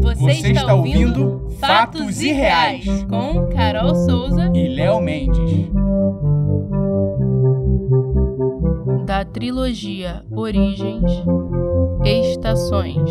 [0.00, 5.72] Você, está ouvindo Fatos Irreais com Carol Souza e Léo Mendes.
[9.04, 11.10] Da trilogia Origens,
[12.04, 13.10] Estações.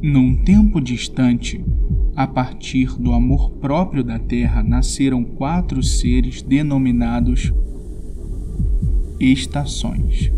[0.00, 1.60] Num tempo distante,
[2.14, 7.52] a partir do amor próprio da Terra, nasceram quatro seres denominados
[9.18, 10.30] estações.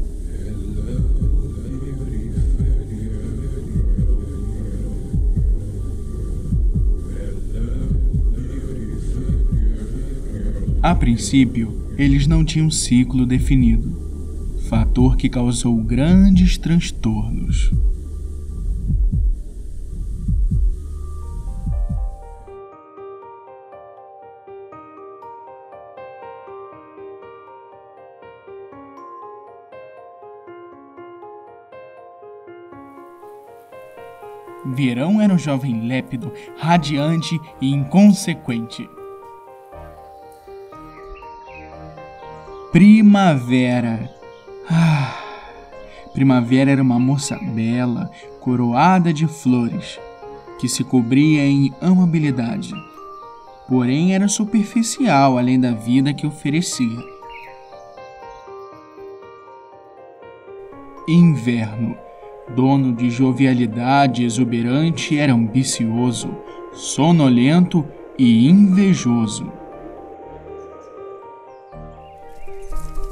[10.83, 13.95] A princípio, eles não tinham ciclo definido,
[14.71, 17.71] fator que causou grandes transtornos.
[34.65, 38.89] Verão era um jovem lépido, radiante e inconsequente.
[42.71, 44.11] Primavera.
[44.69, 45.17] Ah,
[46.13, 49.99] Primavera era uma moça bela, coroada de flores,
[50.59, 52.73] que se cobria em amabilidade.
[53.69, 56.99] Porém, era superficial além da vida que oferecia.
[61.09, 61.97] Inverno
[62.55, 66.31] dono de jovialidade exuberante, era ambicioso,
[66.73, 67.85] sonolento
[68.19, 69.51] e invejoso.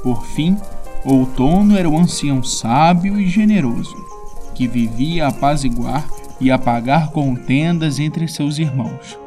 [0.03, 0.57] Por fim,
[1.05, 3.95] Outono era o ancião sábio e generoso,
[4.53, 6.07] que vivia a apaziguar
[6.39, 9.17] e apagar contendas entre seus irmãos.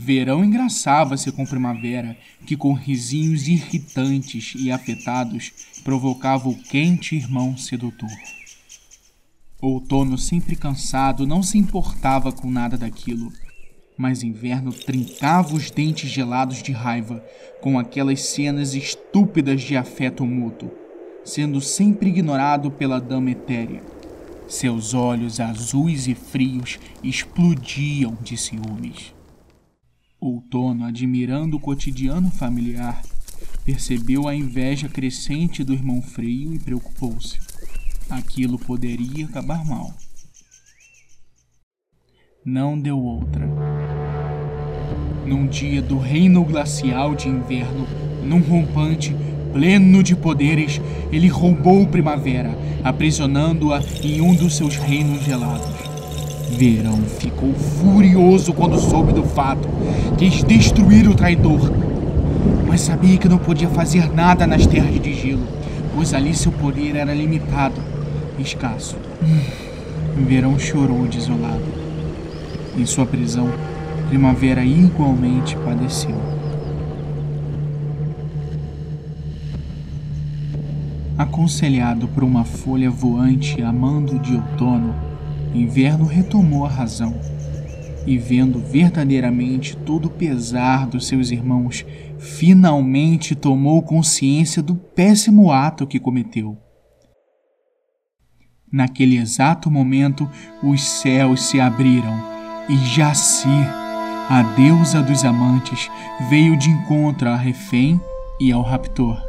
[0.00, 2.16] Verão engraçava-se com primavera,
[2.46, 8.08] que com risinhos irritantes e afetados provocava o quente irmão sedutor.
[9.60, 13.32] Outono, sempre cansado, não se importava com nada daquilo,
[13.96, 17.20] mas inverno trincava os dentes gelados de raiva
[17.60, 20.70] com aquelas cenas estúpidas de afeto mútuo,
[21.24, 23.82] sendo sempre ignorado pela dama etérea.
[24.46, 29.17] Seus olhos azuis e frios explodiam de ciúmes.
[30.48, 33.02] Outono, admirando o cotidiano familiar,
[33.66, 37.38] percebeu a inveja crescente do irmão Freio e preocupou-se.
[38.08, 39.92] Aquilo poderia acabar mal.
[42.42, 43.46] Não deu outra.
[45.26, 47.86] Num dia do reino glacial de inverno,
[48.24, 49.14] num rompante
[49.52, 50.80] pleno de poderes,
[51.12, 55.87] ele roubou Primavera, aprisionando-a em um dos seus reinos gelados.
[56.50, 59.68] Verão ficou furioso quando soube do fato.
[60.16, 61.70] Quis destruir o traidor.
[62.66, 65.46] Mas sabia que não podia fazer nada nas terras de gelo,
[65.94, 67.80] pois ali seu poder era limitado,
[68.38, 68.96] escasso.
[70.16, 71.64] Verão chorou desolado.
[72.76, 73.48] Em sua prisão,
[74.08, 76.16] Primavera igualmente padeceu.
[81.18, 84.94] Aconselhado por uma folha voante a mando de outono,
[85.54, 87.14] Inverno retomou a razão
[88.06, 91.84] e, vendo verdadeiramente todo o pesar dos seus irmãos,
[92.18, 96.56] finalmente tomou consciência do péssimo ato que cometeu.
[98.70, 100.28] Naquele exato momento,
[100.62, 102.16] os céus se abriram
[102.68, 103.48] e Jaci,
[104.28, 105.90] a deusa dos amantes,
[106.28, 107.98] veio de encontro a refém
[108.38, 109.27] e ao raptor.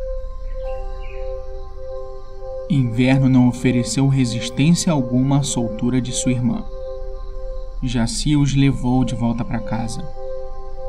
[2.69, 6.63] Inverno não ofereceu resistência alguma à soltura de sua irmã.
[7.81, 10.07] Jaci os levou de volta para casa.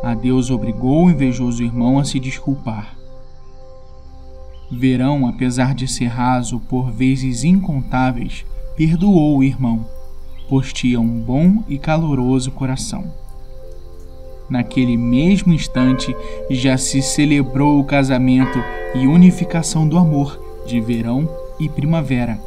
[0.03, 2.99] Adeus obrigou o invejoso irmão a se desculpar.
[4.71, 8.45] Verão, apesar de ser raso por vezes incontáveis,
[8.77, 9.87] perdoou o irmão,
[10.51, 13.11] pois tinha um bom e caloroso coração.
[14.51, 16.15] Naquele mesmo instante,
[16.51, 18.59] já se celebrou o casamento
[18.95, 21.27] e unificação do amor de Verão
[21.61, 22.41] e primavera,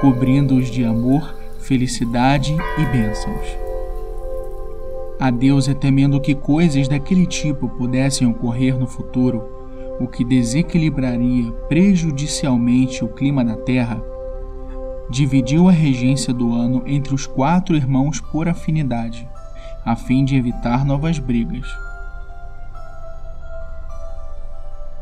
[0.00, 3.46] cobrindo-os de amor, felicidade e bênçãos.
[5.18, 9.42] A Deus é temendo que coisas daquele tipo pudessem ocorrer no futuro,
[9.98, 14.00] o que desequilibraria prejudicialmente o clima da Terra,
[15.10, 19.28] dividiu a regência do ano entre os quatro irmãos por afinidade,
[19.84, 21.66] a fim de evitar novas brigas.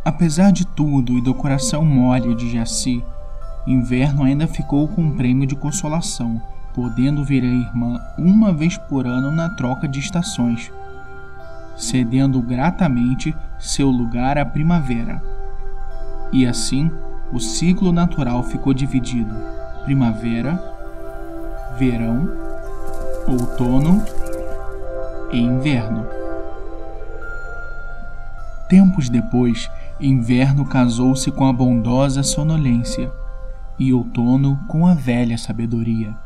[0.05, 3.05] Apesar de tudo e do coração mole de Jaci,
[3.67, 6.41] Inverno ainda ficou com um prêmio de consolação,
[6.73, 10.71] podendo ver a irmã uma vez por ano na troca de estações,
[11.77, 15.21] cedendo gratamente seu lugar à primavera.
[16.33, 16.91] E assim,
[17.33, 19.35] o ciclo natural ficou dividido:
[19.85, 20.63] primavera,
[21.77, 22.31] verão,
[23.27, 24.01] outono
[25.33, 26.07] e inverno.
[28.69, 33.11] Tempos depois, Inverno casou-se com a bondosa sonolência
[33.79, 36.17] e Outono com a velha sabedoria.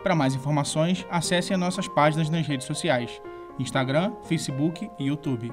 [0.03, 3.21] Para mais informações, acesse as nossas páginas nas redes sociais:
[3.59, 5.51] Instagram, Facebook e YouTube.